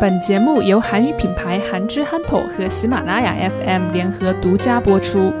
[0.00, 5.32] 本节目由韩语品牌韩之憨头和喜马拉雅 FM 联合独家播出。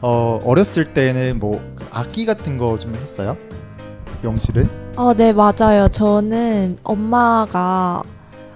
[0.00, 1.60] 어 어렸을 때는 뭐
[1.90, 3.36] 악기 같은 거 좀 했어요?
[4.23, 4.69] 영실은?
[4.95, 5.87] 어, 네, 맞아요.
[5.91, 8.03] 저는 엄마가,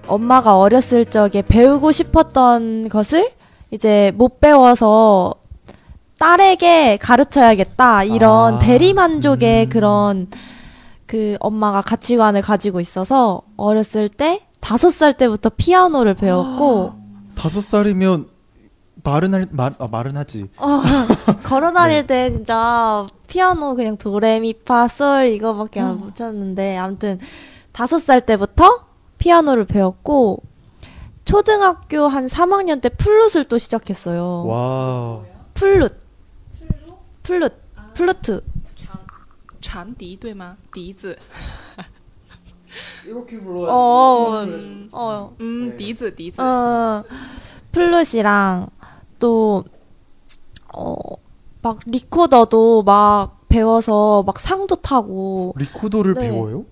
[0.07, 3.31] 엄마가 어렸을 적에 배우고 싶었던 것을
[3.71, 5.35] 이제 못 배워서
[6.19, 8.03] 딸에게 가르쳐야겠다.
[8.03, 9.69] 이런 아, 대리만족의 음.
[9.69, 10.27] 그런
[11.05, 16.93] 그 엄마가 가치관을 가지고 있어서 어렸을 때 다섯 살 때부터 피아노를 배웠고,
[17.35, 18.27] 다섯 살이면
[19.04, 20.48] 말은 할 말, 아, 말은 하지.
[20.58, 20.82] 어,
[21.44, 27.18] 걸어 다닐 때 진짜 피아노 그냥 도레미파솔 이거밖에 안 못 쳤는데 아무튼
[27.72, 28.86] 다섯 살 때부터
[29.18, 30.42] 피아노를 배웠고
[31.24, 34.44] 초등학교 한 3학년 때 플룻을 또 시작했어요.
[34.46, 35.22] 와.
[35.54, 35.92] 플룻.
[37.22, 37.52] 플룻.
[37.94, 38.42] 플루트.
[39.60, 40.56] 长笛对吗？
[40.74, 41.16] 笛子，
[43.06, 46.40] 이렇게 哦 불러야 어, 음, 어, 嗯，笛子，笛子。
[46.42, 47.04] 어,
[47.70, 48.68] 플룻이랑
[49.18, 49.64] 또,
[50.74, 50.94] 어,
[51.62, 56.20] 막 리코더도 막 배워서 막 상도 타고 리코더를 네.
[56.30, 56.64] 배워요?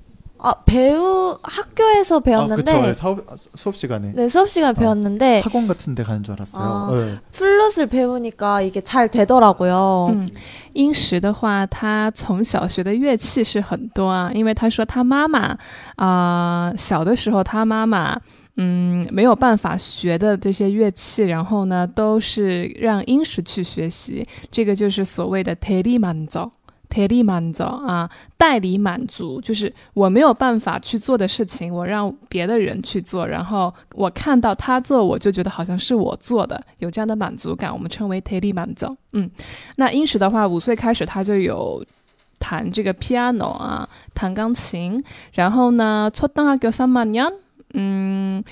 [0.42, 2.94] 아 배우 학교에서 아, 배웠는데 그쵸.
[2.94, 4.12] 사업, 아, 수- 수업 시간에.
[4.14, 4.72] 네 수업 시간에 어.
[4.72, 6.64] 배웠는데 학원 같은 데 가는 줄 알았어요.
[6.64, 6.90] 아.
[6.94, 7.18] 네.
[7.32, 10.06] 플룻을 배우니까 이게 잘 되더라고요.
[10.14, 10.30] 嗯，
[10.72, 15.58] 英石的话，他从小学的乐器是很多啊，因为他说他妈妈
[15.96, 18.18] 啊、小的时候他妈妈
[18.56, 26.50] 嗯没有办法学的这些乐器，然后呢都是让英石去学习，这个就是所谓的 t e l i m a n z o
[26.88, 38.64] t e l i m a n z o 啊，代理满足，就是我没有办法去做的事情，我让别的人去做，然后我看到他做，我就觉得好像是我做的，有这样的满足感，我们称为 t e l i m
[38.64, 39.30] a n z o 嗯。
[39.76, 41.80] 那英石的话，五岁开始他就有
[42.40, 45.00] 弹这个 piano 啊，弹钢琴。
[45.34, 47.32] 然后呢，초등학교3학년，
[47.77, 48.43] 嗯，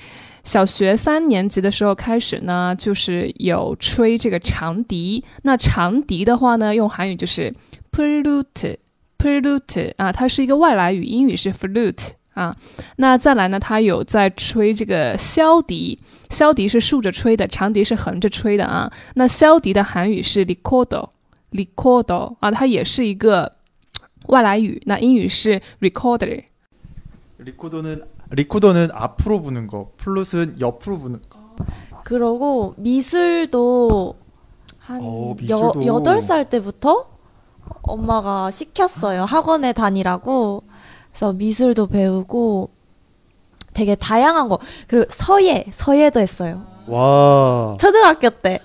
[0.43, 5.23] 小学三年级的时候开始呢，就是有吹这个长笛。
[5.43, 7.53] 那长笛的话呢，用韩语就是
[7.91, 8.77] flute
[9.17, 12.11] flute 啊，它是一个外来语，英语是 flute。
[12.33, 12.55] 啊，
[12.95, 13.59] 那再来呢？
[13.59, 18.91] 他有在吹这个箫笛，箫笛是竖着吹的，长笛是横着吹的啊。
[19.13, 21.09] 那箫笛的韩语是 recordo。
[21.51, 23.57] recordo 啊，它也是一个
[24.29, 26.43] 外来语，那英语是 recorder
[27.45, 28.01] licordo。
[28.35, 31.39] 리코더는 앞으로 부는 거, 플룻은 옆으로 부는 거.
[32.03, 34.15] 그러고 미술도
[34.79, 35.85] 한 어, 미술도.
[35.85, 37.07] 여, 8살 때부터
[37.83, 39.23] 엄마가 시켰어요.
[39.25, 40.63] 학원에 다니라고.
[41.11, 42.69] 그래서 미술도 배우고
[43.73, 44.59] 되게 다양한 거.
[44.87, 46.63] 그리고 서예, 서예도 했어요.
[46.87, 47.77] 와.
[47.79, 48.59] 초등학교 때.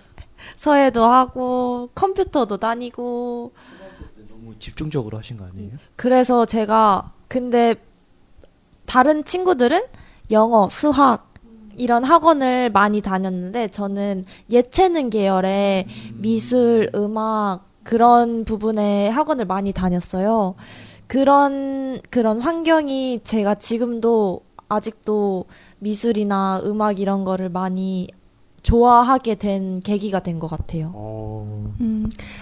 [0.57, 3.53] 서예도 하고 컴퓨터도 다니고
[4.29, 5.73] 너무 집중적으로 하신 거 아니에요?
[5.95, 7.75] 그래서 제가 근데
[8.89, 9.83] 다른 친구들은
[10.31, 11.29] 영어, 수학
[11.77, 20.55] 이런 학원을 많이 다녔는데 저는 예체능 계열의 미술, 음악 그런 부분의 학원을 많이 다녔어요.
[21.07, 25.45] 그런 그런 환경이 제가 지금도 아직도
[25.79, 28.09] 미술이나 음악 이런 거를 많이
[28.63, 30.93] 좋아하게 된 계기가 된 것 같아요.
[30.95, 31.73] 어.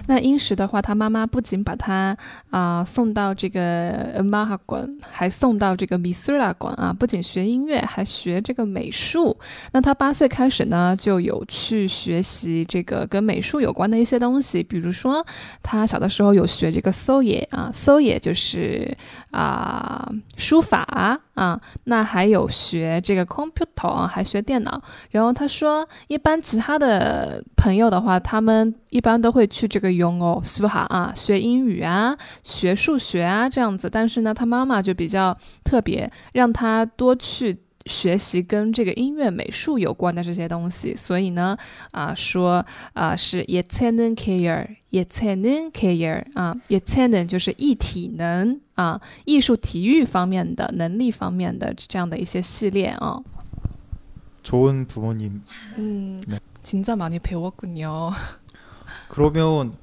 [0.07, 2.17] 那英石的话，他妈妈不仅把他
[2.51, 9.37] 啊、送到这个恩巴哈馆，还送到这个米苏拉馆啊，不仅学音乐，还学这个美术。
[9.73, 15.25] 那他八岁开始呢，就有去学习这个跟美术有关的一些东西，比如说
[15.63, 18.97] 他小的时候有学这个搜野啊，搜野就是
[19.31, 24.83] 啊、书法啊，那还有学这个 computer 啊，还学电脑。
[25.11, 33.90] 然后他说，一般其他的朋友的话，他们一般都会去这个用哦，是哈啊，学英语啊，学数学啊这样子。
[33.90, 40.96] 但是呢，他妈妈就比较特别，让他多去学习跟这个音乐、美术有关的这些东西。
[40.96, 41.58] 所以呢，
[41.92, 53.24] 啊，说啊是예체능 care，예체능 care 啊，예체능就是艺体能啊，艺术、体育方面的能力方面的这样的一些系列啊。
[54.44, 55.44] 좋은 부모님.
[55.78, 56.40] 음, 네.
[56.64, 58.10] 진짜 많이 배웠군요.
[59.09, 59.77] 그러면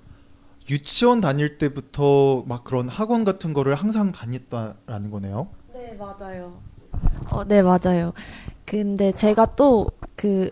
[0.70, 5.48] 유치원 다닐 때부터 막 그런 학원 같은 거를 항상 다녔다라는 거네요.
[5.74, 6.60] 네, 맞아요.
[7.32, 8.14] 어, 네, 맞아요.
[8.66, 10.52] 근데 제가 또 그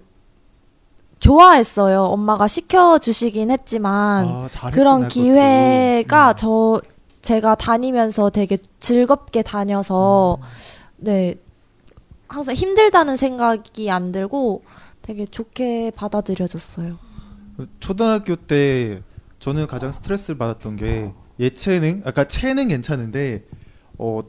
[1.20, 2.04] 좋아했어요.
[2.04, 5.08] 엄마가 시켜 주시긴 했지만 아, 잘했구나, 그런.
[5.08, 6.36] 기회가 음.
[6.36, 6.82] 저
[7.22, 10.48] 제가 다니면서 되게 즐겁게 다녀서 음.
[10.98, 11.36] 네
[12.28, 14.64] 항상 힘들다는 생각이 안 들고
[15.04, 16.98] 되게 좋게 받아들여졌어요.
[17.80, 19.02] 초등학교 때
[19.40, 23.46] 저는 가장 스트레스를 받았던 게 예체능, 아까 체능 괜찮은데
[23.98, 24.22] 어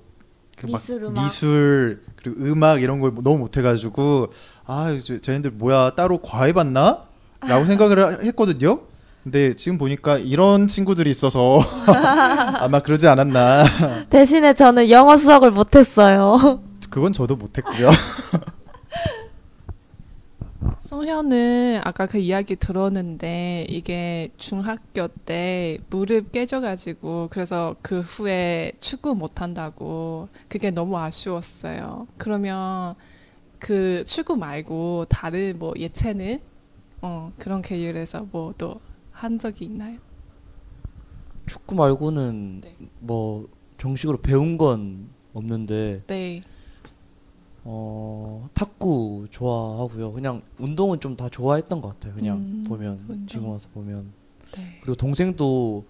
[0.56, 1.22] 그 막 미술, 음악.
[1.24, 4.28] 미술 그리고 음악 이런 걸 너무 못해가지고
[4.66, 7.04] 아 저- 쟤네들 뭐야 따로 과외 받나?
[7.40, 8.80] 라고 생각을 하- 했거든요.
[9.24, 11.58] 근데 지금 보니까 이런 친구들이 있어서
[12.60, 13.64] 아마 그러지 않았나.
[14.10, 16.60] 대신에 저는 영어 수학을 못했어요.
[16.90, 17.88] 그건 저도 못했고요.
[20.96, 30.28] 송현은 아까 그 이야기 들었는데 이게 중학교 때 무릎 깨져가지고 그래서 그 후에 축구 못한다고
[30.48, 32.06] 그게 너무 아쉬웠어요.
[32.18, 32.94] 그러면
[33.58, 36.40] 그 축구 말고 다른 뭐 예체능
[37.00, 38.78] 어, 그런 계열에서 뭐 또
[39.12, 39.98] 한 적이 있나요?
[41.46, 42.76] 축구 말고는 네.
[43.00, 43.48] 뭐
[43.78, 46.42] 정식으로 배운 건 없는데 네.
[47.64, 50.12] 어 탁구 좋아하고요.
[50.12, 52.14] 그냥 운동은 좀 다 좋아했던 것 같아요.
[52.14, 53.26] 그냥 음, 보면 운동.
[53.26, 54.06] 지금 와서 보면
[54.56, 54.78] 네.
[54.80, 55.84] 그리고 동생도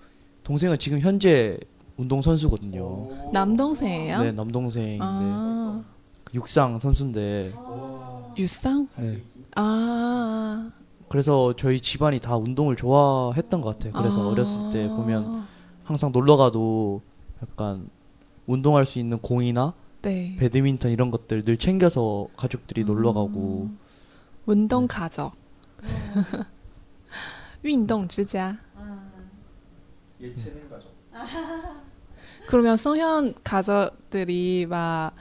[0.44, 1.58] 동생은 지금 현재
[1.96, 3.30] 운동 선수거든요.
[3.32, 4.22] 남동생이에요?
[4.22, 5.82] 네 남동생인데 아,
[6.34, 7.52] 육상 선수인데
[8.38, 8.88] 유상?
[8.96, 9.22] 네.
[9.56, 10.70] 아.
[11.08, 13.92] 그래서 저희 집안이 다 운동을 좋아했던 것 같아요.
[13.92, 14.28] 그래서 아.
[14.32, 15.44] 어렸을 때 보면
[15.84, 17.02] 항상 놀러 가도
[17.42, 17.88] 약간
[18.46, 20.36] 운동할 수 있는 공이나 네.
[20.38, 22.86] 배드민턴 이런 것들 늘 챙겨서 가족들이 음.
[22.86, 23.70] 놀러 가고
[24.46, 24.88] 운동 네.
[24.88, 25.32] 가족.
[27.64, 28.58] 운동 주자
[30.20, 30.92] 예체능 가족.
[32.48, 35.12] 그러면 성현 가족들이 막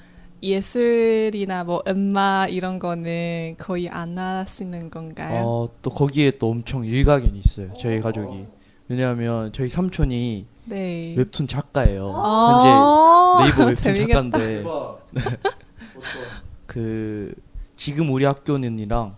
[0.41, 5.43] 예술이나 뭐 음악 이런 거는 거의 안 하시는 건가요?
[5.45, 7.73] 어, 또 거기에 또 엄청 일각이 있어요.
[7.79, 8.01] 저희 어.
[8.01, 8.45] 가족이.
[8.91, 11.15] 왜냐하면 저희 삼촌이 네.
[11.17, 12.11] 웹툰 작가예요.
[12.13, 13.95] 아, 현재 네이버 웹툰.
[14.05, 14.63] 작가인데
[16.67, 17.33] 그
[17.77, 19.15] 지금 우리 학교는이랑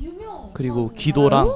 [0.00, 0.50] 유명.
[0.52, 1.48] 그리고 기도랑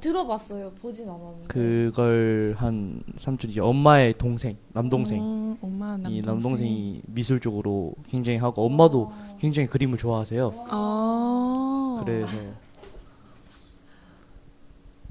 [0.00, 0.72] 들어봤어요.
[0.82, 1.46] 보진 않았는데.
[1.46, 6.12] 그걸 한 삼촌이 이제 엄마의 동생 남동생 음, 엄마 남동생.
[6.12, 10.52] 이 남동생이 미술 쪽으로 굉장히 하고 엄마도 굉장히 그림을 좋아하세요.
[10.72, 12.00] 어.
[12.04, 12.32] 그래서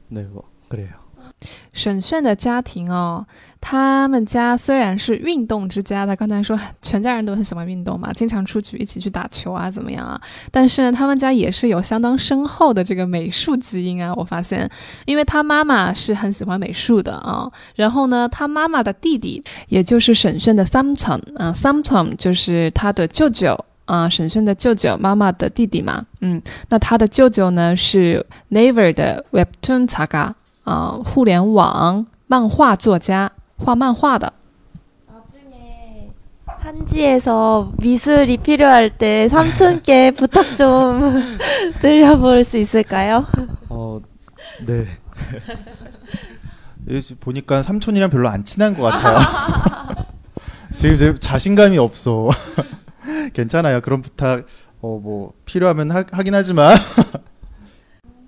[0.09, 1.01] 네, 뭐 그래요.
[1.74, 3.25] 沈炫的家庭哦，
[3.60, 10.22] 他们家虽然是运动之家，他刚才说全家人都很喜欢运动嘛，经常出去一起去打球啊，怎么样啊？
[10.52, 14.70] 但是呢，他们家也是有相当深厚的这个美术基因啊，我发现，
[15.06, 23.58] 因为他妈妈是很喜欢美术的啊，然后呢，他妈妈的弟弟，也就是沈炫的 Samson 啊，Samson 就是他的舅舅。
[23.86, 30.34] 啊，沈炫的舅舅，妈妈的弟弟嘛，嗯，那他的舅舅呢是 Naver 的 Webtoon 作家，
[30.64, 34.32] 啊、互联网漫画作家，画漫画的。
[35.08, 36.11] 나중에
[36.46, 41.00] 한지에서 미술이 필요할 때 삼촌께 부탁 좀
[41.81, 43.26] 드려볼 수 있을까요?
[43.69, 44.00] 어,
[44.67, 44.85] 네.
[46.90, 49.19] 여기 보니까 삼촌이랑 별로 안 친한 것 같아요.
[50.73, 52.29] 지금 제 자신감이 없어.
[53.32, 53.81] 괜찮아요.
[53.81, 54.44] 그런 부탁
[54.81, 56.76] 어 뭐 필요하면 하, 하긴 하지만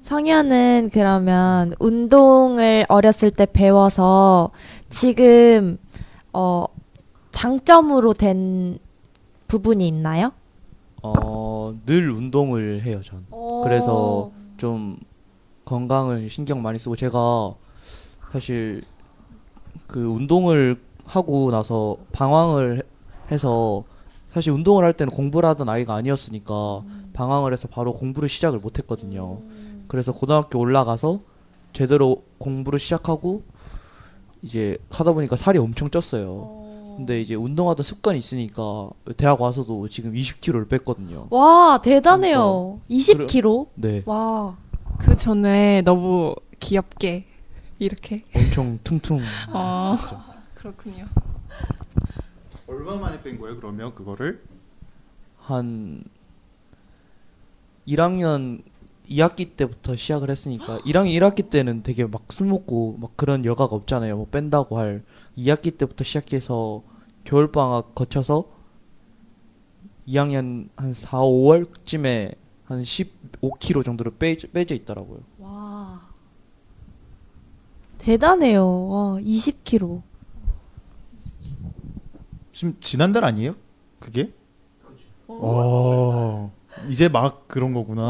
[0.10, 4.52] 성현은 그러면 운동을 어렸을 때 배워서
[4.92, 5.80] 지금
[6.32, 6.66] 어
[7.32, 8.78] 장점으로 된
[9.48, 10.32] 부분이 있나요?
[11.02, 13.26] 어, 늘 운동을 해요, 전.
[13.64, 14.98] 그래서 좀
[15.66, 17.56] 건강을 신경 많이 쓰고 제가
[18.32, 18.84] 사실
[19.88, 22.82] 그 운동을 하고 나서 방황을 해-
[23.32, 23.84] 해서
[24.32, 29.40] 사실 운동을 할 때는 공부를 하던 아이가 아니었으니까 방황을 해서 바로 공부를 시작을 못 했거든요.
[29.88, 31.20] 그래서 고등학교 올라가서
[31.74, 33.44] 제대로 공부를 시작하고
[34.42, 36.64] 이제 하다 보니까 살이 엄청 쪘어요.
[36.98, 41.28] 근데 이제 운동하던 습관이 있으니까 대학 와서도 지금 20kg를 뺐거든요.
[41.30, 42.80] 와 대단해요.
[42.90, 43.68] 20kg.
[43.76, 44.04] 네.
[44.06, 44.56] 와.
[45.00, 47.26] 그 전에 너무 귀엽게
[47.80, 48.24] 이렇게.
[48.34, 49.20] 엄청 퉁퉁.
[49.54, 49.96] 어.
[49.98, 50.22] 했었죠.
[50.54, 51.06] 그렇군요.
[52.68, 53.58] 얼마 만에 뺀 거예요?
[53.58, 54.42] 그러면 그거를
[55.40, 56.04] 한
[57.88, 58.64] 1학년
[59.10, 64.18] 2학기 때부터 시작을 했으니까 1학년 1학기 때는 되게 막 술 먹고 막 그런 여가가 없잖아요.
[64.18, 65.04] 뭐 뺀다고 할
[65.38, 66.82] 2학기 때부터 시작해서
[67.24, 68.46] 겨울 방학 거쳐서
[70.08, 72.36] 2학년 한 4, 5월쯤에
[72.66, 75.20] 한 15kg 정도로 빼, 빼져 있더라고요.
[75.40, 76.02] 와.
[77.98, 78.88] 대단해요.
[78.88, 80.02] 와 20kg.
[82.52, 83.56] 지금 지난달 아니에요?
[84.00, 84.32] 그게?
[85.28, 86.52] 어
[86.90, 88.04] 이제 막 그런 거구나.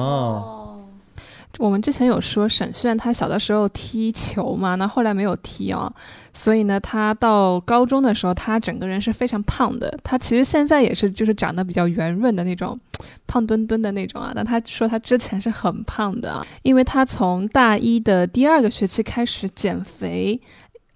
[1.58, 5.92] 我们之前有说沈炫他小的时候踢球嘛，那后来没有踢哦，
[6.34, 9.98] 所以呢，他到高中的时候，他整个人是非常胖的。
[10.04, 12.78] 他其实现在也是，就是长得比较圆润的那种，
[13.26, 14.34] 胖墩墩的那种啊。
[14.36, 20.40] 但他说他之前是很胖的，因为他从大一的第二个学期开始减肥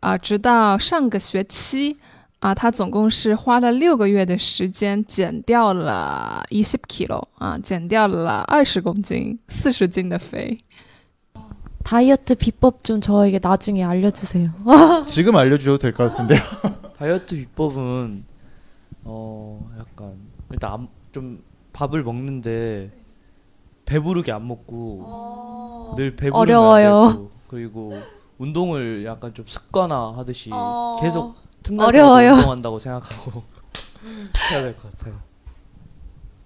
[0.01, 1.95] 啊，直到上个学期。
[2.40, 10.58] 啊，他总共是花了六个月的时间减掉了一十 kilo 啊，减掉了二十公斤，四十斤的肥。
[11.82, 14.50] 다이어트 비법 좀 저에게 나중에 알려주세요.
[15.06, 16.38] 지금 알려주셔도 될 것 같은데요.
[16.96, 18.24] 다이어트 비법은
[19.04, 20.14] 어 약간
[20.50, 21.42] 일단 안- 좀
[21.74, 22.90] 밥을 먹는데
[23.84, 27.12] 배부르게 안 먹고 늘 배부르면 안 어려워요.
[27.12, 27.92] 되고, 그리고
[28.38, 30.96] 운동을 약간 좀 습관화 하듯이 어.
[31.02, 31.44] 계속 틈날
[31.79, 32.33] 어려워요.
[32.35, 33.43] 운동한다고 생각하고
[34.51, 35.15] 해야 될 것 같아요.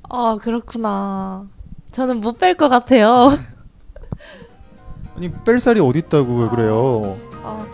[0.09, 1.45] 아 그렇구나.
[1.91, 3.37] 저는 못 뺄 것 같아요.
[5.15, 7.17] 아니 뺄 살이 어디 있다고 왜 그래요?
[7.43, 7.65] 아,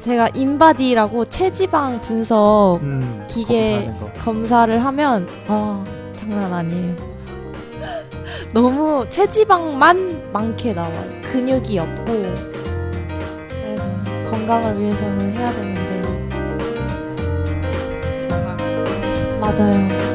[0.00, 3.86] 제가 인바디라고 체지방 분석 음, 기계.
[4.20, 5.84] 검사를 하면 아
[6.16, 6.96] 장난 아니에요.
[8.54, 11.20] 너무 체지방만 많게 나와요.
[11.22, 12.04] 근육이 없고
[13.48, 15.74] 그래서 건강을 위해서는 해야 되는
[19.58, 20.07] 맞아요.